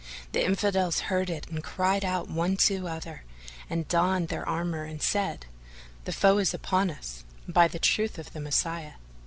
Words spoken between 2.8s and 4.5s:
other and donned their